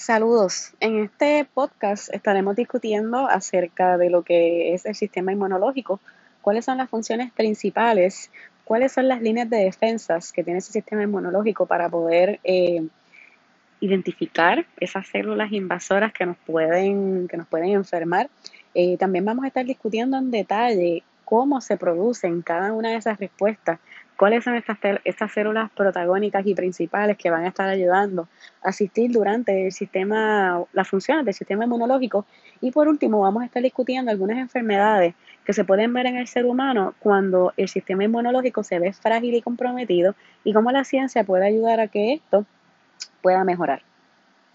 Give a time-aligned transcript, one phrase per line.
[0.00, 0.72] Saludos.
[0.80, 6.00] En este podcast estaremos discutiendo acerca de lo que es el sistema inmunológico,
[6.40, 8.30] cuáles son las funciones principales,
[8.64, 12.82] cuáles son las líneas de defensas que tiene ese sistema inmunológico para poder eh,
[13.80, 18.30] identificar esas células invasoras que nos pueden, que nos pueden enfermar.
[18.72, 23.18] Eh, también vamos a estar discutiendo en detalle cómo se producen cada una de esas
[23.18, 23.78] respuestas,
[24.20, 28.28] cuáles son estas, células protagónicas y principales que van a estar ayudando
[28.62, 32.26] a asistir durante el sistema, las funciones del sistema inmunológico.
[32.60, 36.26] Y por último, vamos a estar discutiendo algunas enfermedades que se pueden ver en el
[36.26, 40.14] ser humano cuando el sistema inmunológico se ve frágil y comprometido
[40.44, 42.44] y cómo la ciencia puede ayudar a que esto
[43.22, 43.89] pueda mejorar.